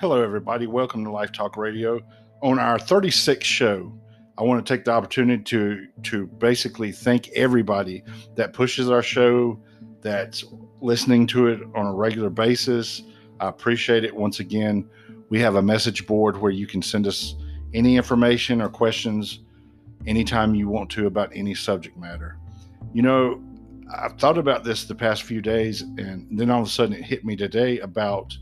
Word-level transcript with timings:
Hello, 0.00 0.22
everybody. 0.22 0.66
Welcome 0.66 1.04
to 1.04 1.10
Life 1.10 1.30
Talk 1.30 1.58
Radio. 1.58 2.00
On 2.40 2.58
our 2.58 2.78
36th 2.78 3.44
show, 3.44 3.92
I 4.38 4.42
want 4.44 4.64
to 4.64 4.74
take 4.74 4.86
the 4.86 4.92
opportunity 4.92 5.42
to 5.42 5.88
to 6.04 6.26
basically 6.26 6.90
thank 6.90 7.28
everybody 7.32 8.02
that 8.34 8.54
pushes 8.54 8.88
our 8.88 9.02
show, 9.02 9.60
that's 10.00 10.42
listening 10.80 11.26
to 11.26 11.48
it 11.48 11.60
on 11.74 11.84
a 11.84 11.92
regular 11.92 12.30
basis. 12.30 13.02
I 13.40 13.48
appreciate 13.48 14.02
it. 14.02 14.16
Once 14.16 14.40
again, 14.40 14.88
we 15.28 15.38
have 15.40 15.56
a 15.56 15.62
message 15.62 16.06
board 16.06 16.38
where 16.38 16.50
you 16.50 16.66
can 16.66 16.80
send 16.80 17.06
us 17.06 17.34
any 17.74 17.98
information 17.98 18.62
or 18.62 18.70
questions 18.70 19.40
anytime 20.06 20.54
you 20.54 20.70
want 20.70 20.88
to 20.92 21.08
about 21.08 21.30
any 21.34 21.54
subject 21.54 21.98
matter. 21.98 22.38
You 22.94 23.02
know, 23.02 23.42
I've 23.94 24.18
thought 24.18 24.38
about 24.38 24.64
this 24.64 24.84
the 24.84 24.94
past 24.94 25.24
few 25.24 25.42
days, 25.42 25.82
and 25.82 26.26
then 26.30 26.48
all 26.48 26.62
of 26.62 26.68
a 26.68 26.70
sudden 26.70 26.94
it 26.94 27.04
hit 27.04 27.22
me 27.22 27.36
today 27.36 27.80
about 27.80 28.34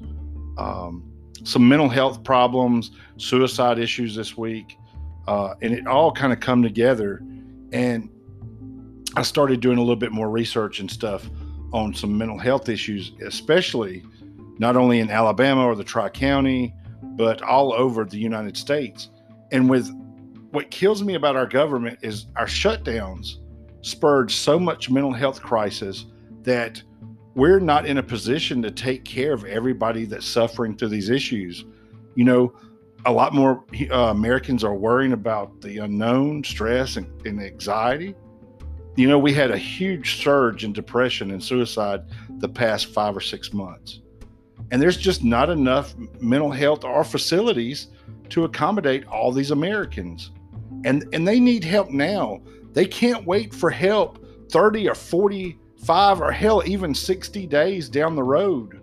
um, 0.57 1.18
some 1.45 1.69
mental 1.69 1.89
health 1.89 2.23
problems, 2.25 2.91
suicide 3.17 3.79
issues 3.79 4.15
this 4.15 4.37
week, 4.37 4.79
uh, 5.27 5.55
and 5.63 5.73
it 5.73 5.87
all 5.87 6.13
kind 6.13 6.33
of 6.33 6.41
come 6.41 6.63
together. 6.63 7.23
And 7.73 8.09
I 9.17 9.23
started 9.23 9.61
doing 9.61 9.79
a 9.79 9.81
little 9.81 9.97
bit 9.97 10.13
more 10.13 10.31
research 10.31 10.81
and 10.81 10.91
stuff 10.91 11.29
on 11.73 11.95
some 11.95 12.17
mental 12.17 12.39
health 12.39 12.69
issues, 12.69 13.13
especially 13.25 14.05
not 14.59 14.77
only 14.77 15.01
in 15.01 15.11
Alabama 15.11 15.65
or 15.65 15.75
the 15.75 15.85
Tri 15.85 16.09
County, 16.09 16.75
but 17.03 17.43
all 17.43 17.73
over 17.73 18.05
the 18.05 18.19
United 18.19 18.57
States. 18.57 19.11
And 19.53 19.69
with 19.69 19.91
what 20.51 20.71
kills 20.71 21.03
me 21.03 21.15
about 21.15 21.37
our 21.37 21.47
government 21.47 21.99
is 22.03 22.27
our 22.37 22.47
shutdowns 22.47 23.37
spurred 23.83 24.31
so 24.31 24.59
much 24.59 24.91
mental 24.91 25.13
health 25.13 25.43
crisis 25.43 26.07
that 26.43 26.83
we're 27.39 27.61
not 27.61 27.87
in 27.87 27.99
a 27.99 28.03
position 28.03 28.61
to 28.61 28.69
take 28.69 29.05
care 29.05 29.33
of 29.33 29.45
everybody 29.45 30.05
that's 30.05 30.27
suffering 30.27 30.77
through 30.77 30.89
these 30.89 31.09
issues. 31.09 31.65
You 32.17 32.25
know, 32.25 32.53
a 33.07 33.13
lot 33.13 33.33
more 33.33 33.65
uh, 33.93 34.11
Americans 34.11 34.65
are 34.65 34.75
worrying 34.75 35.13
about 35.13 35.61
the 35.61 35.79
unknown, 35.79 36.43
stress, 36.43 36.97
and, 36.97 37.07
and 37.25 37.41
anxiety. 37.41 38.17
You 38.97 39.07
know, 39.07 39.21
we 39.21 39.33
had 39.33 39.53
a 39.53 39.57
huge 39.57 40.21
surge 40.21 40.65
in 40.65 40.73
depression 40.73 41.31
and 41.31 41.41
suicide 41.41 42.03
the 42.39 42.49
past 42.49 42.87
five 42.87 43.17
or 43.17 43.21
six 43.21 43.53
months. 43.53 44.01
And 44.73 44.83
there's 44.83 44.97
just 44.97 45.23
not 45.23 45.49
enough 45.49 45.95
mental 46.21 46.51
health 46.51 46.83
or 46.83 47.05
facilities 47.05 47.87
to 48.31 48.47
accommodate 48.47 49.07
all 49.07 49.31
these 49.31 49.53
Americans. 49.53 50.33
And 50.85 51.05
and 51.13 51.27
they 51.27 51.39
need 51.39 51.63
help 51.63 51.91
now. 51.91 52.41
They 52.73 52.85
can't 52.85 53.25
wait 53.25 53.55
for 53.55 53.71
help 53.71 54.27
30 54.51 54.89
or 54.89 54.97
40 54.97 55.57
five 55.79 56.21
or 56.21 56.33
hell 56.33 56.63
even 56.67 56.95
60 56.95 57.47
days 57.47 57.89
down 57.89 58.15
the 58.15 58.23
road 58.23 58.83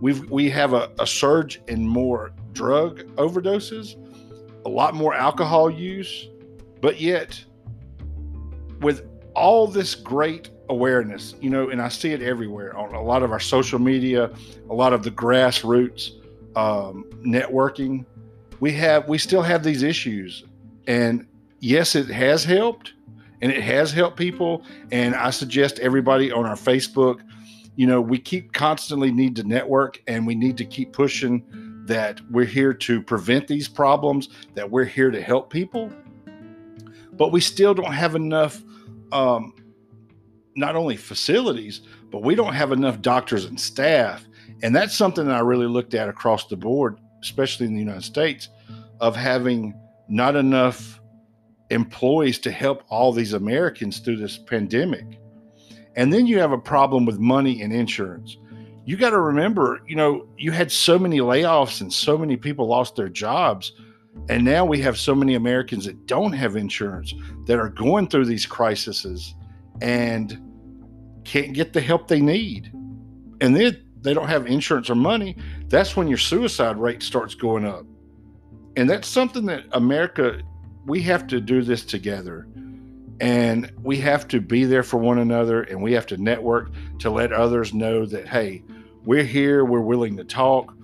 we've 0.00 0.28
we 0.30 0.48
have 0.50 0.72
a, 0.72 0.90
a 0.98 1.06
surge 1.06 1.60
in 1.68 1.86
more 1.86 2.32
drug 2.52 3.00
overdoses 3.16 3.96
a 4.64 4.68
lot 4.68 4.94
more 4.94 5.14
alcohol 5.14 5.70
use 5.70 6.28
but 6.80 7.00
yet 7.00 7.42
with 8.80 9.06
all 9.34 9.66
this 9.66 9.94
great 9.94 10.50
awareness 10.68 11.34
you 11.40 11.50
know 11.50 11.70
and 11.70 11.80
i 11.80 11.88
see 11.88 12.12
it 12.12 12.22
everywhere 12.22 12.76
on 12.76 12.94
a 12.94 13.02
lot 13.02 13.22
of 13.22 13.32
our 13.32 13.40
social 13.40 13.78
media 13.78 14.30
a 14.70 14.74
lot 14.74 14.92
of 14.92 15.02
the 15.02 15.10
grassroots 15.10 16.12
um, 16.56 17.04
networking 17.24 18.04
we 18.60 18.72
have 18.72 19.08
we 19.08 19.18
still 19.18 19.42
have 19.42 19.64
these 19.64 19.82
issues. 19.82 20.44
And 20.86 21.26
yes 21.58 21.94
it 21.94 22.08
has 22.08 22.44
helped 22.44 22.92
and 23.42 23.50
it 23.52 23.62
has 23.62 23.92
helped 23.92 24.16
people. 24.16 24.64
And 24.92 25.14
I 25.14 25.30
suggest 25.30 25.78
everybody 25.78 26.30
on 26.30 26.46
our 26.46 26.56
Facebook, 26.56 27.20
you 27.76 27.86
know, 27.86 28.00
we 28.00 28.18
keep 28.18 28.52
constantly 28.52 29.10
need 29.10 29.36
to 29.36 29.44
network 29.44 30.02
and 30.06 30.26
we 30.26 30.34
need 30.34 30.56
to 30.58 30.64
keep 30.64 30.92
pushing 30.92 31.44
that 31.86 32.20
we're 32.30 32.44
here 32.44 32.72
to 32.72 33.02
prevent 33.02 33.48
these 33.48 33.68
problems, 33.68 34.28
that 34.54 34.70
we're 34.70 34.84
here 34.84 35.10
to 35.10 35.20
help 35.20 35.50
people. 35.50 35.92
But 37.12 37.32
we 37.32 37.40
still 37.40 37.74
don't 37.74 37.92
have 37.92 38.14
enough, 38.14 38.62
um, 39.12 39.54
not 40.56 40.76
only 40.76 40.96
facilities, 40.96 41.82
but 42.10 42.22
we 42.22 42.34
don't 42.34 42.54
have 42.54 42.72
enough 42.72 43.00
doctors 43.00 43.44
and 43.44 43.58
staff. 43.58 44.24
And 44.62 44.74
that's 44.76 44.94
something 44.96 45.26
that 45.26 45.34
I 45.34 45.40
really 45.40 45.66
looked 45.66 45.94
at 45.94 46.08
across 46.08 46.46
the 46.46 46.56
board, 46.56 46.98
especially 47.22 47.66
in 47.66 47.74
the 47.74 47.80
United 47.80 48.04
States, 48.04 48.48
of 49.00 49.16
having 49.16 49.74
not 50.08 50.36
enough 50.36 50.99
employees 51.70 52.38
to 52.40 52.50
help 52.50 52.82
all 52.88 53.12
these 53.12 53.32
Americans 53.32 54.00
through 54.00 54.16
this 54.16 54.38
pandemic. 54.38 55.20
And 55.96 56.12
then 56.12 56.26
you 56.26 56.38
have 56.38 56.52
a 56.52 56.58
problem 56.58 57.04
with 57.04 57.18
money 57.18 57.62
and 57.62 57.72
insurance. 57.72 58.36
You 58.84 58.96
got 58.96 59.10
to 59.10 59.20
remember, 59.20 59.80
you 59.86 59.96
know, 59.96 60.26
you 60.36 60.50
had 60.52 60.70
so 60.72 60.98
many 60.98 61.18
layoffs 61.18 61.80
and 61.80 61.92
so 61.92 62.16
many 62.18 62.36
people 62.36 62.66
lost 62.66 62.96
their 62.96 63.08
jobs. 63.08 63.72
And 64.28 64.44
now 64.44 64.64
we 64.64 64.80
have 64.80 64.98
so 64.98 65.14
many 65.14 65.34
Americans 65.34 65.84
that 65.84 66.06
don't 66.06 66.32
have 66.32 66.56
insurance 66.56 67.14
that 67.46 67.58
are 67.58 67.68
going 67.68 68.08
through 68.08 68.26
these 68.26 68.46
crises 68.46 69.34
and 69.80 70.40
can't 71.24 71.52
get 71.52 71.72
the 71.72 71.80
help 71.80 72.08
they 72.08 72.20
need. 72.20 72.72
And 73.40 73.54
then 73.54 73.80
they 74.02 74.14
don't 74.14 74.28
have 74.28 74.46
insurance 74.46 74.90
or 74.90 74.94
money. 74.94 75.36
That's 75.68 75.96
when 75.96 76.08
your 76.08 76.18
suicide 76.18 76.76
rate 76.76 77.02
starts 77.02 77.34
going 77.34 77.64
up. 77.64 77.84
And 78.76 78.88
that's 78.88 79.08
something 79.08 79.46
that 79.46 79.64
America 79.72 80.40
we 80.90 81.00
have 81.02 81.28
to 81.28 81.40
do 81.40 81.62
this 81.62 81.84
together. 81.84 82.48
And 83.20 83.70
we 83.80 83.98
have 83.98 84.26
to 84.28 84.40
be 84.40 84.64
there 84.64 84.82
for 84.82 84.96
one 84.96 85.18
another 85.18 85.62
and 85.62 85.80
we 85.80 85.92
have 85.92 86.04
to 86.06 86.16
network 86.16 86.72
to 86.98 87.10
let 87.10 87.32
others 87.32 87.72
know 87.72 88.04
that 88.06 88.26
hey 88.26 88.64
we're 89.04 89.22
here 89.22 89.64
we're 89.64 89.82
willing 89.82 90.16
to 90.16 90.24
talk. 90.24 90.74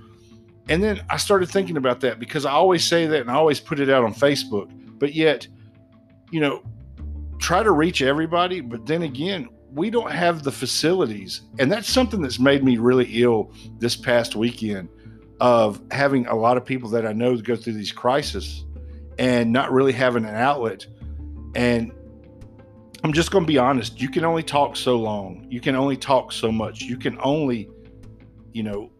And 0.68 0.80
then 0.80 1.00
i 1.10 1.16
started 1.16 1.48
thinking 1.48 1.76
about 1.76 2.00
that 2.00 2.20
because 2.20 2.44
i 2.46 2.52
always 2.52 2.84
say 2.84 3.06
that 3.06 3.22
and 3.22 3.30
i 3.30 3.34
always 3.34 3.58
put 3.58 3.80
it 3.80 3.90
out 3.90 4.04
on 4.04 4.14
facebook. 4.14 4.70
But 4.98 5.12
yet 5.12 5.48
you 6.30 6.40
know 6.40 6.62
try 7.38 7.64
to 7.64 7.72
reach 7.72 8.00
everybody 8.00 8.60
but 8.60 8.86
then 8.86 9.02
again 9.02 9.48
we 9.72 9.90
don't 9.90 10.12
have 10.12 10.44
the 10.44 10.52
facilities. 10.52 11.42
And 11.58 11.70
that's 11.70 11.90
something 11.90 12.22
that's 12.22 12.38
made 12.38 12.62
me 12.62 12.78
really 12.78 13.08
ill 13.22 13.52
this 13.78 13.96
past 13.96 14.36
weekend 14.36 14.88
of 15.40 15.80
having 15.90 16.26
a 16.28 16.34
lot 16.34 16.56
of 16.56 16.64
people 16.64 16.88
that 16.90 17.04
i 17.06 17.12
know 17.12 17.36
go 17.36 17.56
through 17.56 17.74
these 17.74 17.92
crises 17.92 18.66
and 19.18 19.52
not 19.52 19.72
really 19.72 19.92
having 19.92 20.24
an 20.24 20.34
outlet. 20.34 20.86
And 21.54 21.92
I'm 23.02 23.12
just 23.12 23.30
going 23.30 23.44
to 23.44 23.46
be 23.46 23.58
honest, 23.58 24.00
you 24.00 24.08
can 24.08 24.24
only 24.24 24.42
talk 24.42 24.76
so 24.76 24.96
long. 24.96 25.46
You 25.48 25.60
can 25.60 25.74
only 25.74 25.96
talk 25.96 26.32
so 26.32 26.50
much. 26.50 26.82
You 26.82 26.96
can 26.96 27.18
only, 27.22 27.68
you 28.52 28.62
know, 28.62 28.90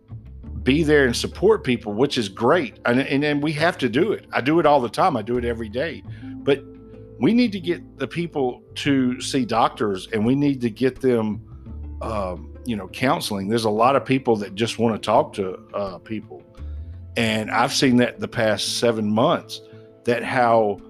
be 0.62 0.82
there 0.82 1.06
and 1.06 1.16
support 1.16 1.64
people, 1.64 1.92
which 1.92 2.18
is 2.18 2.28
great. 2.28 2.78
And, 2.84 3.00
and 3.00 3.22
then 3.22 3.40
we 3.40 3.52
have 3.52 3.78
to 3.78 3.88
do 3.88 4.12
it. 4.12 4.26
I 4.32 4.40
do 4.40 4.58
it 4.60 4.66
all 4.66 4.80
the 4.80 4.88
time. 4.88 5.16
I 5.16 5.22
do 5.22 5.38
it 5.38 5.44
every 5.44 5.68
day. 5.68 6.02
But 6.22 6.62
we 7.18 7.32
need 7.32 7.52
to 7.52 7.60
get 7.60 7.98
the 7.98 8.06
people 8.06 8.62
to 8.76 9.20
see 9.20 9.44
doctors 9.44 10.08
and 10.12 10.24
we 10.24 10.34
need 10.34 10.60
to 10.60 10.70
get 10.70 11.00
them, 11.00 11.40
um, 12.02 12.54
you 12.64 12.76
know, 12.76 12.88
counseling. 12.88 13.48
There's 13.48 13.64
a 13.64 13.70
lot 13.70 13.96
of 13.96 14.04
people 14.04 14.36
that 14.36 14.54
just 14.54 14.78
want 14.78 15.00
to 15.00 15.04
talk 15.04 15.32
to 15.34 15.58
uh, 15.72 15.98
people. 15.98 16.42
And 17.16 17.50
I've 17.50 17.72
seen 17.72 17.96
that 17.98 18.20
the 18.20 18.28
past 18.28 18.78
seven 18.78 19.10
months 19.10 19.62
that 20.06 20.24
how 20.24 20.80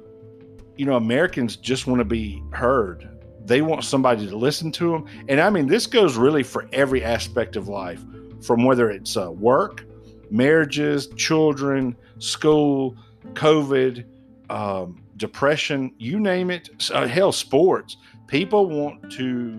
you 0.77 0.87
know 0.87 0.95
Americans 0.97 1.57
just 1.57 1.87
want 1.87 1.99
to 1.99 2.05
be 2.05 2.43
heard. 2.53 3.09
They 3.45 3.63
want 3.63 3.85
somebody 3.85 4.27
to 4.27 4.37
listen 4.37 4.71
to 4.73 4.93
them, 4.93 5.07
and 5.29 5.41
I 5.41 5.51
mean 5.51 5.67
this 5.67 5.87
goes 5.87 6.17
really 6.17 6.43
for 6.43 6.69
every 6.73 7.03
aspect 7.03 7.57
of 7.57 7.69
life, 7.69 8.03
from 8.43 8.65
whether 8.65 8.91
it's 8.91 9.17
uh, 9.17 9.33
work, 9.33 9.85
marriages, 10.31 11.09
children, 11.17 11.97
school, 12.19 12.97
COVID, 13.33 14.05
um, 14.51 15.03
depression, 15.17 15.93
you 15.99 16.21
name 16.21 16.51
it. 16.51 16.69
Uh, 16.93 17.07
hell, 17.07 17.33
sports. 17.33 17.97
People 18.27 18.69
want 18.69 19.11
to 19.13 19.57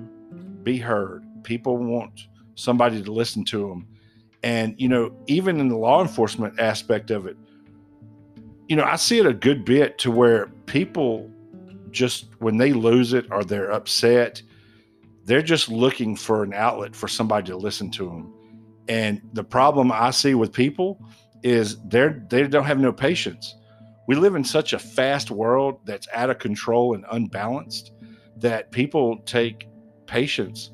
be 0.64 0.78
heard. 0.78 1.24
People 1.44 1.78
want 1.78 2.28
somebody 2.56 3.02
to 3.02 3.12
listen 3.12 3.44
to 3.46 3.68
them, 3.68 3.88
and 4.44 4.76
you 4.78 4.88
know 4.88 5.12
even 5.26 5.60
in 5.60 5.68
the 5.68 5.78
law 5.78 6.02
enforcement 6.02 6.60
aspect 6.60 7.10
of 7.10 7.26
it 7.26 7.38
you 8.68 8.76
know, 8.76 8.84
I 8.84 8.98
see 8.98 9.20
it 9.20 9.26
a 9.26 9.34
good 9.34 9.66
bit 9.66 9.98
to 10.00 10.12
where 10.12 10.48
people 10.66 11.30
just 11.92 12.28
when 12.40 12.58
they 12.58 12.74
lose 12.74 13.14
it 13.14 13.26
or 13.32 13.44
they're 13.44 13.72
upset, 13.72 14.42
they're 15.24 15.42
just 15.42 15.70
looking 15.70 16.16
for 16.16 16.44
an 16.44 16.54
outlet 16.54 16.96
for 16.96 17.08
somebody 17.08 17.48
to 17.48 17.58
listen 17.58 17.90
to 17.92 18.06
them. 18.06 18.34
And 18.88 19.22
the 19.34 19.44
problem 19.44 19.92
I 19.92 20.12
see 20.12 20.36
with 20.36 20.52
people 20.54 21.02
is 21.44 21.78
they're 21.86 22.26
they 22.30 22.48
don't 22.48 22.66
have 22.66 22.80
no 22.80 22.92
patience. 22.92 23.56
We 24.08 24.16
live 24.16 24.36
in 24.36 24.44
such 24.44 24.74
a 24.74 24.80
fast 24.80 25.32
world 25.32 25.80
that's 25.86 26.08
out 26.14 26.30
of 26.30 26.40
control 26.40 26.94
and 26.94 27.06
unbalanced 27.12 27.92
that 28.38 28.72
people 28.72 29.18
take 29.26 29.68
patience 30.06 30.72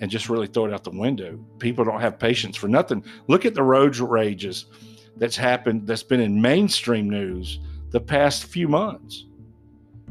and 0.00 0.10
just 0.10 0.30
really 0.30 0.46
throw 0.46 0.64
it 0.64 0.72
out 0.72 0.84
the 0.84 0.90
window. 0.90 1.38
People 1.58 1.84
don't 1.84 2.00
have 2.00 2.18
patience 2.18 2.56
for 2.56 2.68
nothing. 2.68 3.04
Look 3.28 3.44
at 3.44 3.54
the 3.54 3.62
road 3.62 3.98
rages 3.98 4.66
that's 5.20 5.36
happened 5.36 5.86
that's 5.86 6.02
been 6.02 6.20
in 6.20 6.40
mainstream 6.40 7.08
news 7.08 7.60
the 7.90 8.00
past 8.00 8.46
few 8.46 8.66
months. 8.66 9.26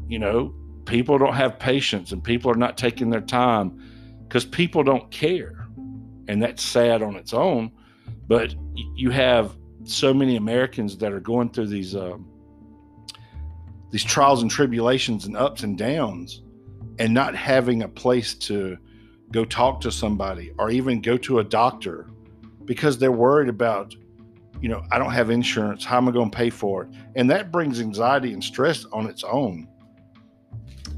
You 0.08 0.20
know, 0.20 0.54
people 0.86 1.18
don't 1.18 1.34
have 1.34 1.58
patience 1.58 2.12
and 2.12 2.22
people 2.22 2.50
are 2.50 2.56
not 2.56 2.78
taking 2.78 3.10
their 3.10 3.20
time 3.20 4.22
because 4.26 4.44
people 4.44 4.82
don't 4.82 5.10
care. 5.10 5.66
And 6.28 6.40
that's 6.40 6.62
sad 6.62 7.02
on 7.02 7.16
its 7.16 7.34
own. 7.34 7.72
But 8.28 8.54
you 8.94 9.10
have 9.10 9.56
so 9.82 10.14
many 10.14 10.36
Americans 10.36 10.96
that 10.98 11.12
are 11.12 11.20
going 11.20 11.50
through 11.50 11.66
these 11.66 11.96
um, 11.96 12.26
these 13.90 14.04
trials 14.04 14.42
and 14.42 14.50
tribulations 14.50 15.26
and 15.26 15.36
ups 15.36 15.64
and 15.64 15.76
downs, 15.76 16.42
and 17.00 17.12
not 17.12 17.34
having 17.34 17.82
a 17.82 17.88
place 17.88 18.34
to 18.34 18.78
go 19.32 19.44
talk 19.44 19.80
to 19.80 19.90
somebody 19.90 20.52
or 20.58 20.70
even 20.70 21.00
go 21.00 21.16
to 21.16 21.40
a 21.40 21.44
doctor 21.44 22.08
because 22.64 22.98
they're 22.98 23.10
worried 23.10 23.48
about, 23.48 23.96
you 24.60 24.68
know, 24.68 24.84
I 24.90 24.98
don't 24.98 25.12
have 25.12 25.30
insurance. 25.30 25.84
How 25.84 25.96
am 25.96 26.08
I 26.08 26.12
going 26.12 26.30
to 26.30 26.36
pay 26.36 26.50
for 26.50 26.82
it? 26.82 26.90
And 27.16 27.30
that 27.30 27.50
brings 27.50 27.80
anxiety 27.80 28.32
and 28.32 28.42
stress 28.42 28.84
on 28.92 29.06
its 29.06 29.24
own. 29.24 29.68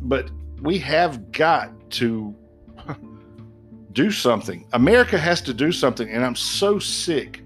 But 0.03 0.31
we 0.61 0.79
have 0.79 1.31
got 1.33 1.73
to 1.93 2.35
do 3.93 4.11
something. 4.11 4.67
America 4.73 5.19
has 5.19 5.41
to 5.43 5.55
do 5.55 5.71
something. 5.71 6.09
And 6.11 6.25
I'm 6.25 6.35
so 6.35 6.79
sick 6.79 7.45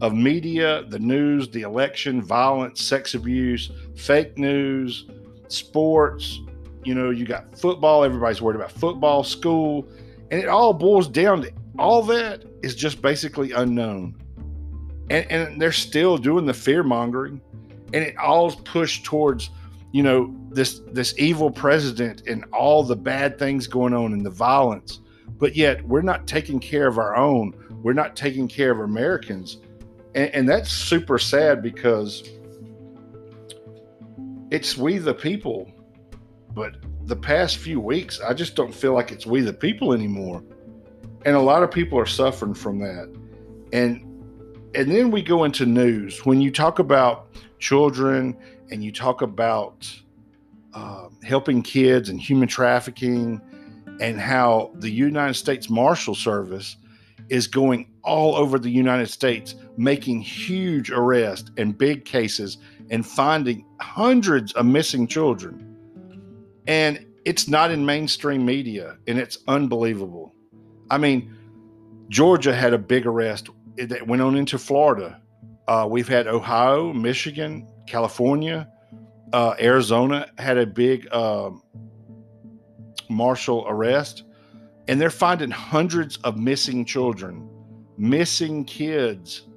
of 0.00 0.14
media, 0.14 0.84
the 0.88 0.98
news, 0.98 1.48
the 1.48 1.62
election, 1.62 2.20
violence, 2.22 2.82
sex 2.82 3.14
abuse, 3.14 3.70
fake 3.96 4.38
news, 4.38 5.08
sports. 5.48 6.40
You 6.84 6.94
know, 6.94 7.10
you 7.10 7.24
got 7.24 7.58
football, 7.58 8.04
everybody's 8.04 8.40
worried 8.40 8.56
about 8.56 8.70
football, 8.70 9.24
school, 9.24 9.88
and 10.30 10.40
it 10.40 10.48
all 10.48 10.72
boils 10.72 11.08
down 11.08 11.42
to 11.42 11.52
all 11.78 12.02
that 12.02 12.44
is 12.62 12.74
just 12.74 13.02
basically 13.02 13.52
unknown. 13.52 14.14
And, 15.10 15.30
and 15.30 15.60
they're 15.60 15.72
still 15.72 16.18
doing 16.18 16.46
the 16.46 16.54
fear 16.54 16.82
mongering, 16.82 17.40
and 17.92 18.04
it 18.04 18.16
all 18.18 18.52
pushed 18.52 19.04
towards, 19.04 19.50
you 19.92 20.02
know, 20.02 20.34
this 20.50 20.80
this 20.92 21.14
evil 21.18 21.50
president 21.50 22.22
and 22.26 22.44
all 22.52 22.82
the 22.82 22.96
bad 22.96 23.38
things 23.38 23.66
going 23.66 23.94
on 23.94 24.12
and 24.12 24.24
the 24.24 24.30
violence. 24.30 25.00
But 25.38 25.54
yet 25.54 25.86
we're 25.86 26.02
not 26.02 26.26
taking 26.26 26.58
care 26.58 26.86
of 26.86 26.98
our 26.98 27.16
own. 27.16 27.54
We're 27.82 27.92
not 27.92 28.16
taking 28.16 28.48
care 28.48 28.70
of 28.70 28.80
Americans. 28.80 29.58
And, 30.14 30.30
and 30.30 30.48
that's 30.48 30.70
super 30.70 31.18
sad 31.18 31.62
because 31.62 32.28
it's 34.50 34.76
we 34.76 34.98
the 34.98 35.14
people. 35.14 35.70
But 36.54 36.76
the 37.06 37.16
past 37.16 37.58
few 37.58 37.78
weeks 37.78 38.20
i 38.20 38.34
just 38.34 38.56
don't 38.56 38.74
feel 38.74 38.92
like 38.92 39.12
it's 39.12 39.26
we 39.26 39.40
the 39.40 39.52
people 39.52 39.92
anymore. 39.92 40.42
And 41.24 41.36
a 41.36 41.40
lot 41.40 41.62
of 41.62 41.70
people 41.70 41.98
are 41.98 42.06
suffering 42.06 42.54
from 42.54 42.78
that. 42.80 43.12
And 43.72 44.05
and 44.76 44.90
then 44.90 45.10
we 45.10 45.22
go 45.22 45.44
into 45.44 45.66
news 45.66 46.24
when 46.24 46.40
you 46.40 46.50
talk 46.50 46.78
about 46.78 47.28
children 47.58 48.36
and 48.70 48.84
you 48.84 48.92
talk 48.92 49.22
about 49.22 49.90
uh, 50.74 51.08
helping 51.24 51.62
kids 51.62 52.08
and 52.08 52.20
human 52.20 52.48
trafficking 52.48 53.40
and 54.00 54.20
how 54.20 54.70
the 54.76 54.90
united 54.90 55.34
states 55.34 55.70
marshal 55.70 56.14
service 56.14 56.76
is 57.28 57.46
going 57.46 57.88
all 58.02 58.36
over 58.36 58.58
the 58.58 58.70
United 58.70 59.08
States, 59.08 59.56
making 59.76 60.20
huge 60.20 60.90
arrests 60.90 61.50
and 61.56 61.76
big 61.76 62.04
cases 62.04 62.58
and 62.90 63.04
finding 63.04 63.64
hundreds 63.80 64.52
of 64.52 64.64
missing 64.64 65.06
children. 65.06 65.76
And 66.66 67.04
it's 67.24 67.48
not 67.48 67.70
in 67.70 67.84
mainstream 67.84 68.46
media, 68.46 68.96
and 69.08 69.18
it's 69.18 69.38
unbelievable. 69.48 70.34
I 70.88 70.98
mean, 70.98 71.34
Georgia 72.08 72.54
had 72.54 72.72
a 72.72 72.78
big 72.78 73.06
arrest 73.06 73.50
that 73.76 74.06
went 74.06 74.22
on 74.22 74.36
into 74.36 74.58
Florida. 74.58 75.20
Uh, 75.68 75.86
we've 75.90 76.08
had 76.08 76.26
Ohio, 76.26 76.92
Michigan, 76.92 77.68
California, 77.86 78.68
uh, 79.32 79.54
Arizona 79.60 80.28
had 80.38 80.56
a 80.58 80.66
big 80.66 81.08
uh, 81.10 81.50
marshal 83.08 83.64
arrest 83.68 84.24
and 84.88 85.00
they're 85.00 85.10
finding 85.10 85.50
hundreds 85.50 86.16
of 86.18 86.36
missing 86.36 86.84
children, 86.84 87.48
missing 87.98 88.64
kids. 88.64 89.48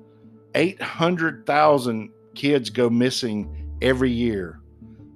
800,000 0.56 2.10
kids 2.36 2.70
go 2.70 2.90
missing 2.90 3.78
every 3.82 4.12
year. 4.12 4.60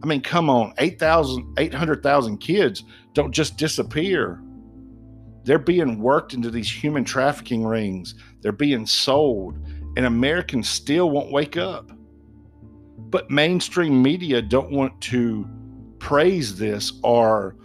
I 0.03 0.05
mean, 0.05 0.21
come 0.21 0.49
on, 0.49 0.73
8,000, 0.77 1.55
800,000 1.57 2.37
kids 2.37 2.83
don't 3.13 3.31
just 3.31 3.57
disappear. 3.57 4.41
They're 5.43 5.59
being 5.59 5.99
worked 5.99 6.33
into 6.33 6.49
these 6.49 6.71
human 6.71 7.03
trafficking 7.03 7.65
rings. 7.65 8.15
They're 8.41 8.51
being 8.51 8.85
sold, 8.85 9.57
and 9.97 10.05
Americans 10.05 10.69
still 10.69 11.09
won't 11.09 11.31
wake 11.31 11.57
up. 11.57 11.91
But 12.97 13.29
mainstream 13.29 14.01
media 14.01 14.41
don't 14.41 14.71
want 14.71 14.99
to 15.01 15.47
praise 15.99 16.57
this 16.57 16.93
or 17.03 17.55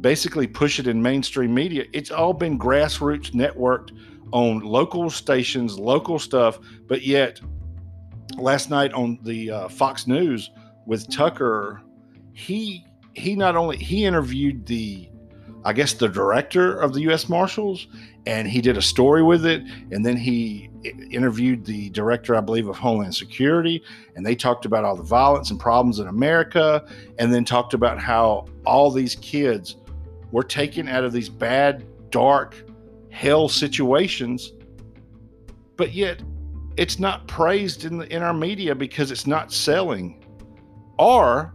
basically 0.00 0.46
push 0.46 0.78
it 0.78 0.86
in 0.86 1.02
mainstream 1.02 1.54
media. 1.54 1.86
It's 1.92 2.10
all 2.10 2.34
been 2.34 2.58
grassroots 2.58 3.32
networked 3.32 3.90
on 4.32 4.60
local 4.60 5.08
stations, 5.10 5.78
local 5.78 6.18
stuff. 6.18 6.58
But 6.86 7.02
yet, 7.02 7.40
last 8.36 8.68
night 8.68 8.92
on 8.92 9.18
the 9.22 9.50
uh, 9.50 9.68
Fox 9.68 10.06
News 10.06 10.50
with 10.86 11.10
Tucker, 11.10 11.80
he 12.32 12.84
he 13.14 13.34
not 13.34 13.56
only 13.56 13.78
he 13.78 14.04
interviewed 14.04 14.66
the 14.66 15.08
I 15.64 15.72
guess 15.72 15.94
the 15.94 16.08
director 16.08 16.78
of 16.78 16.92
the 16.92 17.00
U.S. 17.02 17.28
Marshals, 17.28 17.86
and 18.26 18.46
he 18.46 18.60
did 18.60 18.76
a 18.76 18.82
story 18.82 19.22
with 19.22 19.46
it. 19.46 19.62
And 19.90 20.04
then 20.04 20.16
he 20.16 20.70
interviewed 21.10 21.64
the 21.64 21.90
director, 21.90 22.36
I 22.36 22.40
believe, 22.40 22.68
of 22.68 22.76
Homeland 22.76 23.14
Security, 23.14 23.82
and 24.14 24.24
they 24.24 24.34
talked 24.34 24.66
about 24.66 24.84
all 24.84 24.96
the 24.96 25.02
violence 25.02 25.50
and 25.50 25.58
problems 25.58 25.98
in 25.98 26.08
America, 26.08 26.86
and 27.18 27.32
then 27.32 27.44
talked 27.44 27.72
about 27.72 27.98
how 27.98 28.46
all 28.66 28.90
these 28.90 29.16
kids 29.16 29.76
we're 30.30 30.42
taken 30.42 30.88
out 30.88 31.04
of 31.04 31.12
these 31.12 31.28
bad, 31.28 31.84
dark, 32.10 32.56
hell 33.10 33.48
situations, 33.48 34.52
but 35.76 35.92
yet 35.94 36.20
it's 36.76 36.98
not 36.98 37.28
praised 37.28 37.84
in 37.84 37.98
the, 37.98 38.12
in 38.12 38.20
our 38.20 38.34
media 38.34 38.74
because 38.74 39.12
it's 39.12 39.28
not 39.28 39.52
selling, 39.52 40.24
or 40.98 41.54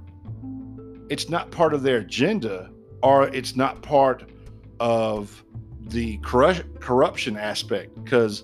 it's 1.09 1.27
not 1.27 1.51
part 1.51 1.73
of 1.73 1.83
their 1.83 1.97
agenda, 1.97 2.71
or 3.01 3.27
it's 3.29 3.55
not 3.55 3.81
part 3.81 4.29
of 4.79 5.43
the 5.81 6.17
corruption 6.19 7.37
aspect. 7.37 8.01
Because 8.03 8.43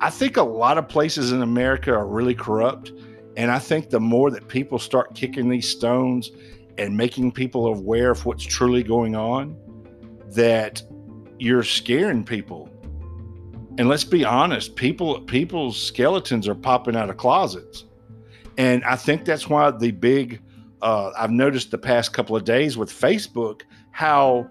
I 0.00 0.10
think 0.10 0.36
a 0.36 0.42
lot 0.42 0.78
of 0.78 0.88
places 0.88 1.32
in 1.32 1.42
America 1.42 1.92
are 1.92 2.06
really 2.06 2.34
corrupt. 2.34 2.92
And 3.36 3.50
I 3.50 3.58
think 3.58 3.90
the 3.90 4.00
more 4.00 4.30
that 4.30 4.48
people 4.48 4.78
start 4.78 5.14
kicking 5.14 5.48
these 5.48 5.68
stones 5.68 6.30
and 6.78 6.96
making 6.96 7.32
people 7.32 7.66
aware 7.66 8.10
of 8.10 8.24
what's 8.26 8.44
truly 8.44 8.82
going 8.82 9.14
on, 9.14 9.56
that 10.30 10.82
you're 11.38 11.62
scaring 11.62 12.24
people. 12.24 12.68
And 13.78 13.88
let's 13.88 14.04
be 14.04 14.24
honest, 14.24 14.76
people 14.76 15.20
people's 15.22 15.80
skeletons 15.80 16.46
are 16.46 16.54
popping 16.54 16.94
out 16.94 17.08
of 17.08 17.16
closets. 17.16 17.84
And 18.58 18.84
I 18.84 18.96
think 18.96 19.24
that's 19.24 19.48
why 19.48 19.70
the 19.70 19.92
big 19.92 20.40
uh, 20.82 21.12
I've 21.16 21.30
noticed 21.30 21.70
the 21.70 21.78
past 21.78 22.12
couple 22.12 22.36
of 22.36 22.44
days 22.44 22.76
with 22.76 22.90
Facebook 22.90 23.62
how 23.92 24.48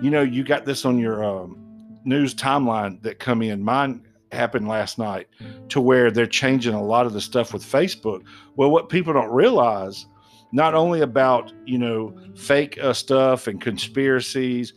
you 0.00 0.10
know 0.10 0.22
you 0.22 0.42
got 0.42 0.64
this 0.64 0.84
on 0.84 0.98
your 0.98 1.22
um, 1.22 1.56
news 2.04 2.34
timeline 2.34 3.00
that 3.02 3.18
come 3.18 3.42
in. 3.42 3.62
Mine 3.62 4.06
happened 4.32 4.66
last 4.66 4.98
night 4.98 5.28
to 5.68 5.80
where 5.80 6.10
they're 6.10 6.26
changing 6.26 6.74
a 6.74 6.82
lot 6.82 7.06
of 7.06 7.12
the 7.12 7.20
stuff 7.20 7.52
with 7.52 7.62
Facebook. 7.62 8.22
Well, 8.56 8.70
what 8.70 8.88
people 8.88 9.12
don't 9.12 9.30
realize 9.30 10.06
not 10.54 10.72
only 10.72 11.00
about 11.00 11.52
you 11.66 11.76
know 11.76 12.16
fake 12.36 12.78
uh, 12.80 12.92
stuff 12.92 13.48
and 13.48 13.60
conspiracies 13.60 14.72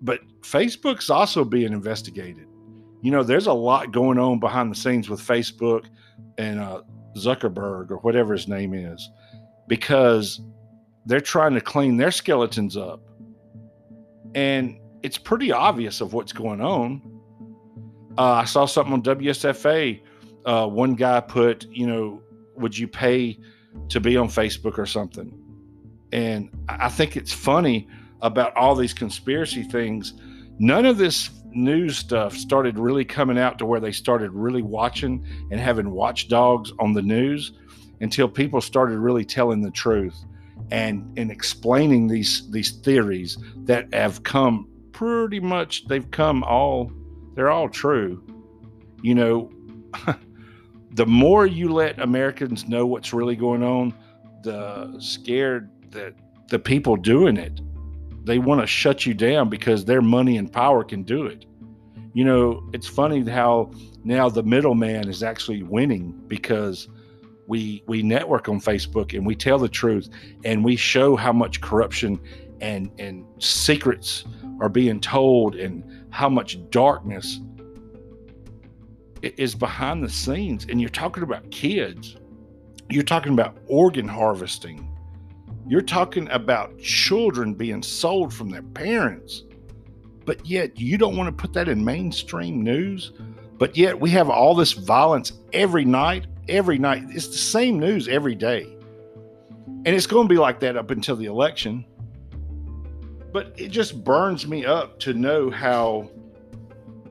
but 0.00 0.20
facebook's 0.42 1.10
also 1.10 1.44
being 1.44 1.72
investigated 1.72 2.46
you 3.02 3.10
know 3.10 3.24
there's 3.24 3.48
a 3.48 3.52
lot 3.52 3.90
going 3.92 4.16
on 4.16 4.38
behind 4.38 4.70
the 4.70 4.76
scenes 4.76 5.10
with 5.10 5.20
facebook 5.20 5.86
and 6.38 6.60
uh, 6.60 6.80
zuckerberg 7.16 7.90
or 7.90 7.96
whatever 7.98 8.32
his 8.32 8.46
name 8.46 8.72
is 8.72 9.10
because 9.66 10.40
they're 11.06 11.20
trying 11.20 11.52
to 11.52 11.60
clean 11.60 11.96
their 11.96 12.12
skeletons 12.12 12.76
up 12.76 13.02
and 14.34 14.78
it's 15.02 15.18
pretty 15.18 15.52
obvious 15.52 16.00
of 16.00 16.12
what's 16.12 16.32
going 16.32 16.60
on 16.60 17.00
uh, 18.18 18.32
i 18.32 18.44
saw 18.44 18.66
something 18.66 18.94
on 18.94 19.02
wsfa 19.02 20.00
uh, 20.46 20.66
one 20.66 20.94
guy 20.94 21.20
put 21.20 21.66
you 21.70 21.86
know 21.86 22.22
would 22.56 22.76
you 22.76 22.88
pay 22.88 23.38
to 23.88 24.00
be 24.00 24.16
on 24.16 24.28
Facebook 24.28 24.78
or 24.78 24.86
something. 24.86 25.32
And 26.12 26.50
I 26.68 26.88
think 26.88 27.16
it's 27.16 27.32
funny 27.32 27.88
about 28.22 28.56
all 28.56 28.74
these 28.74 28.94
conspiracy 28.94 29.62
things. 29.62 30.14
None 30.58 30.86
of 30.86 30.98
this 30.98 31.30
news 31.50 31.96
stuff 31.96 32.34
started 32.34 32.78
really 32.78 33.04
coming 33.04 33.38
out 33.38 33.58
to 33.58 33.66
where 33.66 33.80
they 33.80 33.92
started 33.92 34.30
really 34.32 34.62
watching 34.62 35.24
and 35.50 35.60
having 35.60 35.90
watchdogs 35.90 36.72
on 36.78 36.92
the 36.92 37.02
news 37.02 37.52
until 38.00 38.28
people 38.28 38.60
started 38.60 38.98
really 38.98 39.24
telling 39.24 39.62
the 39.62 39.70
truth 39.70 40.24
and 40.70 41.16
in 41.18 41.30
explaining 41.30 42.08
these 42.08 42.50
these 42.50 42.70
theories 42.70 43.38
that 43.64 43.92
have 43.94 44.22
come 44.22 44.68
pretty 44.92 45.40
much 45.40 45.86
they've 45.86 46.10
come 46.10 46.42
all 46.44 46.92
they're 47.38 47.50
all 47.50 47.68
true. 47.68 48.20
You 49.00 49.14
know, 49.14 49.52
the 50.90 51.06
more 51.06 51.46
you 51.46 51.72
let 51.72 52.00
Americans 52.00 52.66
know 52.66 52.84
what's 52.84 53.12
really 53.12 53.36
going 53.36 53.62
on, 53.62 53.94
the 54.42 54.96
scared 54.98 55.70
that 55.92 56.14
the 56.48 56.58
people 56.58 56.96
doing 56.96 57.36
it, 57.36 57.60
they 58.24 58.40
want 58.40 58.60
to 58.60 58.66
shut 58.66 59.06
you 59.06 59.14
down 59.14 59.48
because 59.48 59.84
their 59.84 60.02
money 60.02 60.36
and 60.36 60.52
power 60.52 60.82
can 60.82 61.04
do 61.04 61.26
it. 61.26 61.44
you 62.12 62.24
know, 62.24 62.68
it's 62.72 62.88
funny 62.88 63.22
how 63.22 63.70
now 64.02 64.28
the 64.28 64.42
middleman 64.42 65.08
is 65.08 65.22
actually 65.22 65.62
winning 65.62 66.20
because 66.26 66.88
we 67.48 67.82
we 67.86 68.02
network 68.02 68.48
on 68.48 68.60
Facebook 68.60 69.16
and 69.16 69.26
we 69.26 69.34
tell 69.34 69.58
the 69.58 69.68
truth 69.68 70.08
and 70.44 70.62
we 70.62 70.76
show 70.76 71.16
how 71.16 71.32
much 71.32 71.60
corruption 71.60 72.20
and 72.60 72.90
and 72.98 73.24
secrets 73.38 74.24
are 74.60 74.68
being 74.68 75.00
told 75.00 75.56
and 75.56 75.82
how 76.10 76.28
much 76.28 76.58
darkness 76.70 77.40
is 79.22 79.54
behind 79.54 80.04
the 80.04 80.08
scenes. 80.08 80.66
And 80.68 80.80
you're 80.80 80.90
talking 80.90 81.22
about 81.22 81.50
kids. 81.50 82.16
You're 82.90 83.02
talking 83.02 83.32
about 83.32 83.56
organ 83.66 84.06
harvesting. 84.06 84.94
You're 85.66 85.80
talking 85.80 86.28
about 86.30 86.78
children 86.78 87.54
being 87.54 87.82
sold 87.82 88.32
from 88.32 88.50
their 88.50 88.62
parents. 88.62 89.44
But 90.24 90.46
yet 90.46 90.78
you 90.78 90.98
don't 90.98 91.16
want 91.16 91.28
to 91.28 91.42
put 91.42 91.52
that 91.54 91.68
in 91.68 91.84
mainstream 91.84 92.62
news 92.62 93.12
but 93.58 93.76
yet 93.76 94.00
we 94.00 94.10
have 94.10 94.30
all 94.30 94.54
this 94.54 94.72
violence 94.72 95.32
every 95.52 95.84
night 95.84 96.26
every 96.48 96.78
night 96.78 97.04
it's 97.10 97.28
the 97.28 97.34
same 97.34 97.78
news 97.78 98.08
every 98.08 98.34
day 98.34 98.62
and 99.84 99.88
it's 99.88 100.06
going 100.06 100.26
to 100.26 100.32
be 100.32 100.38
like 100.38 100.60
that 100.60 100.76
up 100.76 100.90
until 100.90 101.16
the 101.16 101.26
election 101.26 101.84
but 103.32 103.52
it 103.56 103.68
just 103.68 104.02
burns 104.04 104.46
me 104.46 104.64
up 104.64 104.98
to 104.98 105.12
know 105.12 105.50
how 105.50 106.08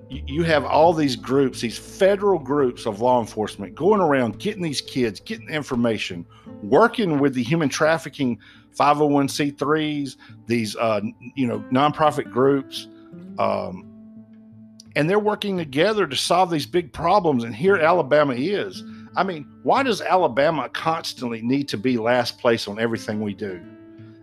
you 0.10 0.44
have 0.44 0.64
all 0.64 0.94
these 0.94 1.16
groups, 1.16 1.60
these 1.60 1.78
federal 1.78 2.40
groups 2.40 2.86
of 2.86 3.02
law 3.02 3.20
enforcement 3.20 3.76
going 3.76 4.00
around 4.00 4.40
getting 4.40 4.64
these 4.64 4.82
kids, 4.82 5.20
getting 5.20 5.50
information, 5.50 6.26
working 6.64 7.20
with 7.20 7.34
the 7.34 7.44
human 7.44 7.68
trafficking 7.68 8.40
501c3s, 8.76 10.16
these 10.46 10.76
uh, 10.78 11.02
you 11.36 11.48
know 11.48 11.60
nonprofit 11.72 12.32
groups, 12.32 12.88
um, 13.38 13.86
and 14.96 15.10
they're 15.10 15.20
working 15.20 15.58
together 15.58 16.08
to 16.08 16.16
solve 16.16 16.50
these 16.50 16.66
big 16.66 16.94
problems. 16.94 17.44
And 17.44 17.56
here 17.56 17.76
Alabama 17.76 18.34
is. 18.34 18.84
I 19.18 19.24
mean, 19.24 19.48
why 19.64 19.82
does 19.82 20.00
Alabama 20.00 20.70
constantly 20.70 21.42
need 21.42 21.68
to 21.70 21.78
be 21.78 21.98
last 21.98 22.38
place 22.38 22.68
on 22.68 22.80
everything 22.80 23.20
we 23.20 23.34
do? 23.34 23.60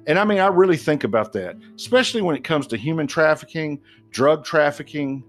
And 0.07 0.21
I 0.21 0.25
mean, 0.25 0.39
I 0.39 0.47
really 0.47 0.77
think 0.77 1.03
about 1.03 1.33
that, 1.33 1.57
especially 1.75 2.23
when 2.23 2.37
it 2.37 2.45
comes 2.45 2.69
to 2.69 2.77
human 2.77 3.09
trafficking, 3.09 3.81
drug 4.11 4.45
trafficking. 4.45 5.25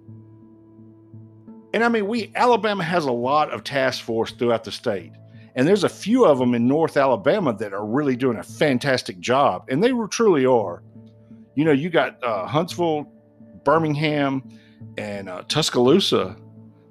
And 1.74 1.84
I 1.84 1.90
mean, 1.90 2.08
we 2.08 2.32
Alabama 2.36 2.84
has 2.84 3.06
a 3.06 3.12
lot 3.12 3.50
of 3.52 3.64
task 3.64 4.04
force 4.04 4.32
throughout 4.32 4.64
the 4.64 4.72
state. 4.72 5.14
And 5.56 5.68
there's 5.68 5.84
a 5.84 5.90
few 5.90 6.26
of 6.26 6.38
them 6.38 6.54
in 6.54 6.68
North 6.68 6.96
Alabama 6.96 7.56
that 7.58 7.74
are 7.74 7.86
really 7.86 8.16
doing 8.16 8.38
a 8.38 8.44
fantastic 8.44 9.20
job. 9.20 9.66
And 9.70 9.84
they 9.84 9.92
truly 10.12 10.46
are. 10.46 10.84
You 11.56 11.66
know, 11.66 11.72
you 11.72 11.90
got 11.90 12.24
uh, 12.24 12.46
Huntsville, 12.46 13.12
Birmingham, 13.64 14.44
and 14.98 15.28
uh, 15.28 15.44
Tuscaloosa 15.48 16.36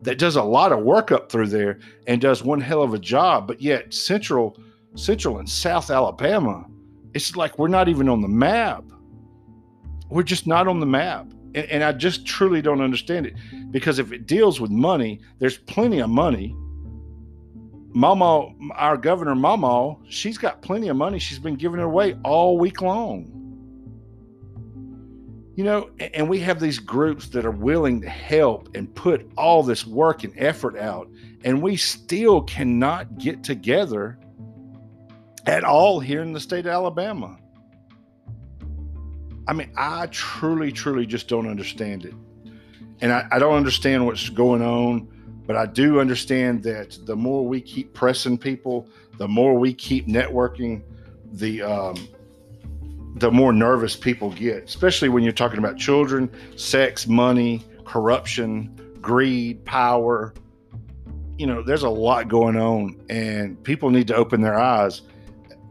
that 0.05 0.19
does 0.19 0.37
a 0.37 0.43
lot 0.43 0.71
of 0.71 0.81
work 0.81 1.11
up 1.11 1.33
through 1.33 1.49
there 1.49 1.81
and 2.07 2.21
does 2.21 2.45
one 2.45 2.61
hell 2.61 2.83
of 2.83 2.95
a 2.95 2.99
job. 2.99 3.47
But 3.47 3.61
yet, 3.61 3.93
Central, 3.93 4.59
Central 4.95 5.39
and 5.39 5.49
South 5.49 5.91
Alabama, 5.91 6.67
it's 7.15 7.37
like 7.37 7.59
we're 7.59 7.69
not 7.69 7.89
even 7.89 8.09
on 8.09 8.21
the 8.21 8.29
map. 8.29 8.85
We're 10.11 10.23
just 10.23 10.47
not 10.47 10.69
on 10.69 10.79
the 10.79 10.87
map. 10.87 11.27
And, 11.55 11.65
and 11.67 11.85
I 11.85 11.93
just 11.93 12.27
truly 12.27 12.61
don't 12.61 12.83
understand 12.83 13.27
it 13.27 13.35
because 13.71 13.99
if 13.99 14.13
it 14.13 14.27
deals 14.27 14.61
with 14.61 14.71
money, 14.71 15.21
there's 15.39 15.57
plenty 15.57 16.01
of 16.01 16.11
money. 16.11 16.55
Mama, 17.97 18.53
our 18.75 18.97
governor, 18.97 19.35
Mama, 19.35 19.97
she's 20.09 20.37
got 20.37 20.61
plenty 20.61 20.89
of 20.89 20.97
money. 20.97 21.19
She's 21.19 21.39
been 21.39 21.55
giving 21.55 21.81
it 21.81 21.85
away 21.85 22.17
all 22.25 22.59
week 22.59 22.83
long. 22.83 23.44
You 25.57 25.63
know, 25.63 25.91
and 26.01 26.29
we 26.29 26.41
have 26.41 26.59
these 26.59 26.81
groups 26.81 27.29
that 27.29 27.47
are 27.47 27.51
willing 27.51 28.01
to 28.01 28.09
help 28.09 28.75
and 28.75 28.93
put 28.93 29.31
all 29.37 29.63
this 29.63 29.87
work 29.87 30.25
and 30.25 30.33
effort 30.37 30.77
out, 30.77 31.09
and 31.45 31.63
we 31.63 31.77
still 31.77 32.43
cannot 32.43 33.19
get 33.19 33.45
together 33.45 34.19
at 35.47 35.63
all 35.63 36.01
here 36.01 36.23
in 36.23 36.33
the 36.33 36.41
state 36.41 36.67
of 36.67 36.73
Alabama. 36.73 37.39
I 39.47 39.53
mean, 39.53 39.71
I 39.77 40.07
truly, 40.07 40.73
truly 40.73 41.07
just 41.07 41.29
don't 41.29 41.49
understand 41.49 42.05
it. 42.05 42.15
And 43.01 43.13
I, 43.13 43.27
I, 43.31 43.39
don't 43.39 43.55
understand 43.55 44.07
what's 44.07 44.31
going 44.31 44.63
on, 44.63 45.09
but 45.47 45.57
I 45.57 45.67
do 45.67 46.01
understand 46.01 46.63
that 46.63 46.99
the 47.05 47.15
more 47.15 47.47
we 47.47 47.61
keep 47.61 47.93
pressing 47.93 48.39
people, 48.39 48.89
the 49.19 49.29
more 49.29 49.59
we 49.59 49.75
keep 49.75 50.07
networking, 50.07 50.83
the 51.33 51.63
um, 51.63 52.09
the 53.15 53.31
more 53.31 53.53
nervous 53.53 53.95
people 53.97 54.31
get, 54.33 54.65
especially 54.65 55.09
when 55.09 55.23
you're 55.23 55.33
talking 55.33 55.59
about 55.59 55.77
children, 55.77 56.31
sex, 56.57 57.07
money, 57.07 57.65
corruption, 57.85 58.97
greed, 59.01 59.65
power. 59.65 60.35
You 61.39 61.47
know, 61.47 61.63
there's 61.63 61.83
a 61.83 61.89
lot 61.89 62.29
going 62.29 62.57
on, 62.57 63.01
and 63.09 63.63
people 63.63 63.91
need 63.91 64.09
to 64.09 64.15
open 64.15 64.41
their 64.41 64.59
eyes 64.59 65.03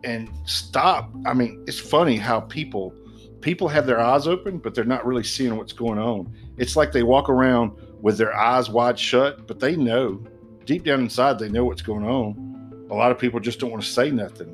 and 0.03 0.29
stop. 0.45 1.11
I 1.25 1.33
mean, 1.33 1.63
it's 1.67 1.79
funny 1.79 2.17
how 2.17 2.41
people 2.41 2.93
people 3.41 3.67
have 3.67 3.85
their 3.85 3.99
eyes 3.99 4.25
open, 4.25 4.57
but 4.57 4.73
they're 4.73 4.85
not 4.85 5.05
really 5.05 5.23
seeing 5.23 5.57
what's 5.57 5.73
going 5.73 5.99
on. 5.99 6.33
It's 6.57 6.77
like 6.77 6.93
they 6.93 7.03
walk 7.03 7.27
around 7.27 7.73
with 8.01 8.17
their 8.17 8.33
eyes 8.33 8.69
wide 8.69 8.97
shut, 8.97 9.47
but 9.47 9.59
they 9.59 9.75
know 9.75 10.23
deep 10.65 10.83
down 10.83 11.01
inside 11.01 11.37
they 11.39 11.49
know 11.49 11.65
what's 11.65 11.81
going 11.81 12.05
on. 12.05 12.87
A 12.89 12.93
lot 12.93 13.11
of 13.11 13.19
people 13.19 13.39
just 13.39 13.59
don't 13.59 13.69
want 13.69 13.83
to 13.83 13.89
say 13.89 14.11
nothing. 14.11 14.52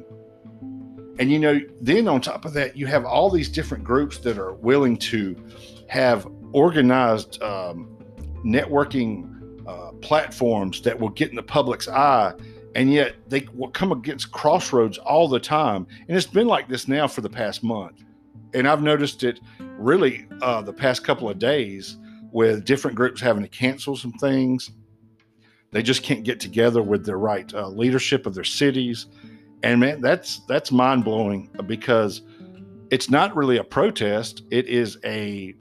And 1.20 1.30
you 1.32 1.38
know, 1.38 1.60
then 1.82 2.08
on 2.08 2.22
top 2.22 2.46
of 2.46 2.54
that, 2.54 2.78
you 2.78 2.88
have 2.88 3.06
all 3.06 3.30
these 3.30 3.50
different 3.50 3.84
groups 3.84 4.18
that 4.20 4.38
are 4.38 4.54
willing 4.54 4.98
to 4.98 5.36
have 5.88 6.28
organized 6.54 7.42
um, 7.44 7.98
networking 8.44 9.68
uh, 9.68 9.92
platforms 10.02 10.82
that 10.82 10.98
will 10.98 11.10
get 11.10 11.30
in 11.30 11.36
the 11.36 11.44
public's 11.44 11.88
eye 11.88 12.34
and 12.76 12.94
yet 12.94 13.16
they 13.28 13.48
will 13.54 13.70
come 13.70 13.92
against 13.92 14.32
crossroads 14.32 14.98
all 15.00 15.28
the 15.28 15.40
time. 15.40 15.88
And 16.08 16.16
it's 16.16 16.28
been 16.28 16.48
like 16.48 16.68
this 16.70 16.88
now 16.88 17.08
for 17.08 17.22
the 17.22 17.30
past 17.30 17.64
month. 17.64 18.04
And 18.54 18.68
i've 18.68 18.82
noticed 18.82 19.24
it 19.24 19.40
really 19.78 20.28
uh, 20.42 20.62
the 20.62 20.74
past 20.74 21.04
couple 21.04 21.30
of 21.30 21.40
days 21.40 21.98
with 22.32 22.66
different 22.66 22.96
groups 22.96 23.22
having 23.22 23.44
to 23.44 23.50
cancel 23.50 23.96
some 23.96 24.14
things. 24.14 24.72
They 25.72 25.84
just 25.84 26.04
can't 26.04 26.24
get 26.24 26.40
together 26.40 26.82
with 26.82 27.06
the 27.06 27.16
right 27.16 27.52
uh, 27.54 27.68
leadership 27.68 28.26
of 28.26 28.34
their 28.34 28.44
cities 28.44 29.08
and 29.64 29.80
man 29.80 30.02
that's 30.02 30.40
that's 30.48 30.72
mind-blowing 30.72 31.50
because 31.66 32.22
it's 32.92 33.10
not 33.10 33.36
really 33.36 33.58
a 33.58 33.64
protest 33.64 34.44
it 34.52 34.68
is 34.68 34.98
a 35.04 35.56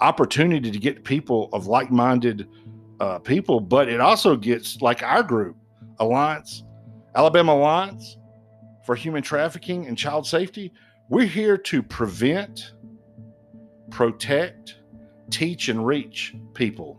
opportunity 0.00 0.70
to 0.70 0.78
get 0.78 1.04
people 1.04 1.48
of 1.52 1.66
like-minded 1.66 2.48
uh, 3.00 3.18
people 3.18 3.60
but 3.60 3.88
it 3.88 4.00
also 4.00 4.36
gets 4.36 4.80
like 4.80 5.02
our 5.02 5.22
group 5.22 5.56
Alliance, 5.98 6.64
Alabama 7.14 7.52
Alliance 7.52 8.16
for 8.84 8.94
Human 8.94 9.22
Trafficking 9.22 9.86
and 9.86 9.96
Child 9.96 10.26
Safety, 10.26 10.72
we're 11.08 11.26
here 11.26 11.56
to 11.56 11.82
prevent, 11.82 12.72
protect, 13.90 14.76
teach, 15.30 15.68
and 15.68 15.86
reach 15.86 16.34
people. 16.54 16.98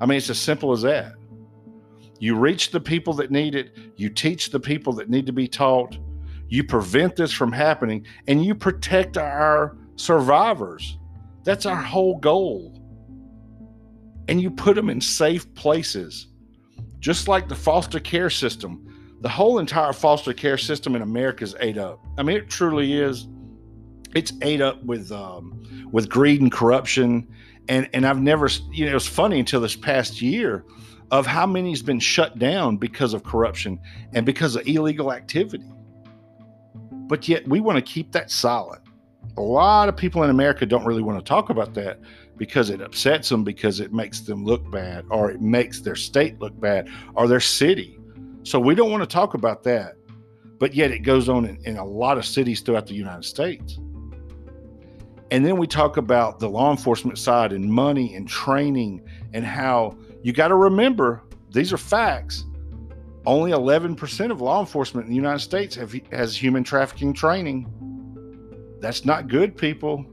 I 0.00 0.06
mean, 0.06 0.18
it's 0.18 0.30
as 0.30 0.38
simple 0.38 0.72
as 0.72 0.82
that. 0.82 1.14
You 2.18 2.36
reach 2.36 2.70
the 2.70 2.80
people 2.80 3.12
that 3.14 3.30
need 3.30 3.54
it, 3.54 3.76
you 3.96 4.08
teach 4.08 4.50
the 4.50 4.60
people 4.60 4.92
that 4.94 5.10
need 5.10 5.26
to 5.26 5.32
be 5.32 5.48
taught, 5.48 5.98
you 6.48 6.64
prevent 6.64 7.16
this 7.16 7.32
from 7.32 7.52
happening, 7.52 8.06
and 8.28 8.44
you 8.44 8.54
protect 8.54 9.16
our 9.16 9.76
survivors. 9.96 10.98
That's 11.44 11.66
our 11.66 11.76
whole 11.76 12.18
goal. 12.18 12.80
And 14.28 14.40
you 14.40 14.50
put 14.50 14.76
them 14.76 14.90
in 14.90 15.00
safe 15.00 15.52
places 15.54 16.28
just 17.06 17.28
like 17.28 17.48
the 17.48 17.54
foster 17.54 18.00
care 18.00 18.30
system, 18.30 19.16
the 19.20 19.28
whole 19.28 19.60
entire 19.60 19.92
foster 19.92 20.32
care 20.32 20.58
system 20.58 20.96
in 20.96 21.02
America 21.02 21.44
is 21.44 21.54
ate 21.60 21.78
up. 21.78 22.04
I 22.18 22.24
mean, 22.24 22.36
it 22.36 22.50
truly 22.50 22.94
is. 22.94 23.28
It's 24.14 24.32
ate 24.42 24.60
up 24.60 24.82
with 24.82 25.12
um, 25.12 25.88
with 25.92 26.08
greed 26.08 26.40
and 26.40 26.50
corruption, 26.50 27.28
and 27.68 27.88
and 27.92 28.06
I've 28.06 28.20
never, 28.20 28.48
you 28.72 28.86
know, 28.86 28.96
it's 28.96 29.06
funny 29.06 29.38
until 29.38 29.60
this 29.60 29.76
past 29.76 30.20
year 30.20 30.64
of 31.10 31.26
how 31.26 31.46
many's 31.46 31.82
been 31.82 32.00
shut 32.00 32.38
down 32.38 32.76
because 32.76 33.14
of 33.14 33.22
corruption 33.22 33.78
and 34.14 34.26
because 34.26 34.56
of 34.56 34.66
illegal 34.66 35.12
activity. 35.12 35.70
But 36.92 37.28
yet 37.28 37.46
we 37.46 37.60
want 37.60 37.76
to 37.76 37.82
keep 37.82 38.12
that 38.12 38.30
silent. 38.30 38.82
A 39.36 39.40
lot 39.42 39.88
of 39.88 39.96
people 39.96 40.22
in 40.22 40.30
America 40.30 40.66
don't 40.66 40.84
really 40.84 41.02
want 41.02 41.18
to 41.18 41.28
talk 41.28 41.50
about 41.50 41.74
that 41.74 42.00
because 42.36 42.70
it 42.70 42.80
upsets 42.80 43.28
them 43.28 43.44
because 43.44 43.80
it 43.80 43.92
makes 43.92 44.20
them 44.20 44.44
look 44.44 44.68
bad 44.70 45.04
or 45.10 45.30
it 45.30 45.40
makes 45.40 45.80
their 45.80 45.94
state 45.94 46.38
look 46.40 46.58
bad 46.60 46.88
or 47.14 47.28
their 47.28 47.40
city. 47.40 47.98
So 48.42 48.58
we 48.58 48.74
don't 48.74 48.90
want 48.90 49.02
to 49.02 49.06
talk 49.06 49.34
about 49.34 49.62
that. 49.64 49.94
But 50.58 50.74
yet 50.74 50.90
it 50.90 51.00
goes 51.00 51.28
on 51.28 51.44
in, 51.44 51.58
in 51.64 51.76
a 51.76 51.84
lot 51.84 52.18
of 52.18 52.24
cities 52.24 52.60
throughout 52.60 52.86
the 52.86 52.94
United 52.94 53.24
States. 53.24 53.78
And 55.30 55.44
then 55.44 55.58
we 55.58 55.66
talk 55.66 55.96
about 55.96 56.38
the 56.38 56.48
law 56.48 56.70
enforcement 56.70 57.18
side 57.18 57.52
and 57.52 57.70
money 57.70 58.14
and 58.14 58.28
training 58.28 59.02
and 59.34 59.44
how 59.44 59.98
you 60.22 60.32
got 60.32 60.48
to 60.48 60.56
remember 60.56 61.22
these 61.50 61.72
are 61.72 61.78
facts. 61.78 62.44
Only 63.26 63.52
11% 63.52 64.30
of 64.30 64.40
law 64.40 64.60
enforcement 64.60 65.06
in 65.06 65.10
the 65.10 65.16
United 65.16 65.40
States 65.40 65.74
have, 65.76 65.94
has 66.12 66.36
human 66.36 66.64
trafficking 66.64 67.12
training. 67.12 67.72
That's 68.80 69.04
not 69.04 69.28
good, 69.28 69.56
people 69.56 70.06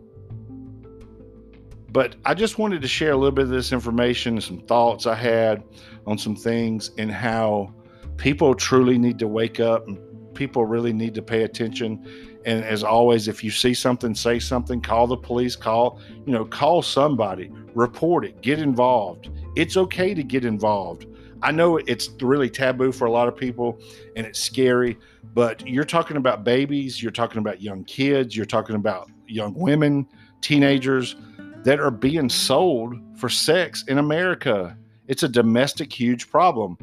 But 1.92 2.16
I 2.26 2.34
just 2.34 2.58
wanted 2.58 2.82
to 2.82 2.88
share 2.88 3.12
a 3.12 3.16
little 3.18 3.32
bit 3.32 3.46
of 3.46 3.52
this 3.52 3.72
information, 3.72 4.42
some 4.42 4.62
thoughts 4.62 5.06
I 5.06 5.16
had 5.16 5.64
on 6.08 6.18
some 6.18 6.36
things, 6.36 6.92
and 6.98 7.12
how 7.12 7.74
people 8.18 8.56
truly 8.56 8.98
need 8.98 9.20
to 9.20 9.28
wake 9.28 9.60
up 9.60 9.88
and 9.88 10.00
people 10.34 10.66
really 10.66 10.92
need 10.94 11.14
to 11.16 11.22
pay 11.22 11.44
attention. 11.44 12.04
And 12.46 12.64
as 12.66 12.84
always, 12.84 13.28
if 13.28 13.44
you 13.44 13.52
see 13.52 13.76
something, 13.76 14.16
say 14.16 14.40
something, 14.40 14.82
call 14.82 15.06
the 15.06 15.18
police, 15.18 15.56
call, 15.56 16.00
you 16.26 16.34
know, 16.34 16.46
call 16.46 16.82
somebody, 16.82 17.52
report 17.76 18.26
it, 18.26 18.42
get 18.42 18.60
involved. 18.60 19.30
It's 19.56 19.78
okay 19.78 20.14
to 20.14 20.24
get 20.24 20.46
involved. 20.46 21.06
I 21.44 21.52
know 21.52 21.78
it's 21.78 22.10
really 22.22 22.50
taboo 22.50 22.92
for 22.92 23.06
a 23.06 23.12
lot 23.12 23.28
of 23.28 23.36
people 23.36 23.80
and 24.16 24.26
it's 24.26 24.40
scary, 24.40 24.98
but 25.34 25.68
you're 25.68 25.84
talking 25.84 26.18
about 26.18 26.44
babies, 26.44 27.04
you're 27.04 27.12
talking 27.12 27.40
about 27.40 27.62
young 27.62 27.84
kids, 27.84 28.36
you're 28.36 28.46
talking 28.46 28.76
about 28.76 29.12
young 29.28 29.54
women, 29.54 30.08
teenagers 30.42 31.16
that 31.64 31.80
are 31.80 31.92
being 31.92 32.30
sold 32.30 32.96
for 33.18 33.30
sex 33.30 33.84
in 33.88 33.98
America. 33.98 34.78
It's 35.08 35.24
a 35.24 35.30
domestic 35.30 35.92
huge 35.92 36.30
problem. 36.30 36.78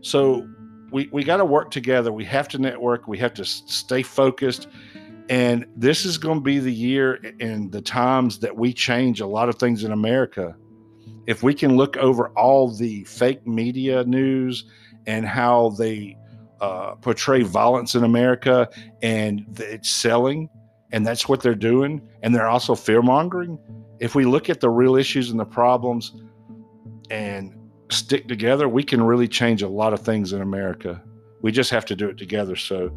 So 0.00 0.48
we, 0.90 1.08
we 1.12 1.22
got 1.22 1.38
to 1.38 1.44
work 1.44 1.70
together. 1.70 2.12
We 2.12 2.24
have 2.24 2.48
to 2.48 2.58
network. 2.58 3.06
We 3.06 3.18
have 3.18 3.34
to 3.34 3.44
stay 3.44 4.02
focused. 4.02 4.68
And 5.28 5.66
this 5.76 6.04
is 6.04 6.18
going 6.18 6.38
to 6.38 6.44
be 6.44 6.60
the 6.60 6.72
year 6.72 7.20
and 7.40 7.70
the 7.70 7.82
times 7.82 8.38
that 8.40 8.56
we 8.56 8.72
change 8.72 9.20
a 9.20 9.26
lot 9.26 9.48
of 9.48 9.56
things 9.56 9.84
in 9.84 9.92
America. 9.92 10.56
If 11.26 11.42
we 11.42 11.54
can 11.54 11.76
look 11.76 11.96
over 11.96 12.28
all 12.30 12.68
the 12.68 13.04
fake 13.04 13.46
media 13.46 14.04
news 14.04 14.64
and 15.06 15.26
how 15.26 15.70
they 15.70 16.16
uh, 16.60 16.94
portray 16.96 17.42
violence 17.42 17.94
in 17.94 18.04
America 18.04 18.68
and 19.02 19.44
it's 19.58 19.90
selling, 19.90 20.48
and 20.92 21.06
that's 21.06 21.28
what 21.28 21.40
they're 21.40 21.54
doing, 21.54 22.00
and 22.22 22.34
they're 22.34 22.48
also 22.48 22.74
fear 22.74 23.02
mongering. 23.02 23.58
If 23.98 24.14
we 24.14 24.24
look 24.24 24.48
at 24.48 24.60
the 24.60 24.70
real 24.70 24.96
issues 24.96 25.30
and 25.30 25.40
the 25.40 25.44
problems 25.44 26.14
and 27.10 27.54
stick 27.90 28.28
together, 28.28 28.68
we 28.68 28.82
can 28.82 29.02
really 29.02 29.28
change 29.28 29.62
a 29.62 29.68
lot 29.68 29.92
of 29.92 30.00
things 30.00 30.32
in 30.32 30.42
America. 30.42 31.02
We 31.42 31.52
just 31.52 31.70
have 31.70 31.84
to 31.86 31.96
do 31.96 32.08
it 32.08 32.18
together. 32.18 32.56
So, 32.56 32.96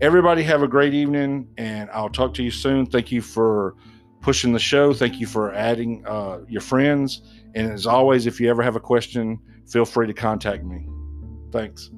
everybody, 0.00 0.42
have 0.44 0.62
a 0.62 0.68
great 0.68 0.94
evening, 0.94 1.48
and 1.56 1.90
I'll 1.90 2.08
talk 2.08 2.34
to 2.34 2.42
you 2.42 2.50
soon. 2.50 2.86
Thank 2.86 3.12
you 3.12 3.20
for 3.20 3.74
pushing 4.20 4.52
the 4.52 4.58
show. 4.58 4.92
Thank 4.92 5.20
you 5.20 5.26
for 5.26 5.52
adding 5.52 6.04
uh, 6.06 6.40
your 6.48 6.62
friends. 6.62 7.22
And 7.54 7.70
as 7.70 7.86
always, 7.86 8.26
if 8.26 8.40
you 8.40 8.50
ever 8.50 8.62
have 8.62 8.76
a 8.76 8.80
question, 8.80 9.38
feel 9.68 9.84
free 9.84 10.06
to 10.06 10.14
contact 10.14 10.64
me. 10.64 10.88
Thanks. 11.52 11.90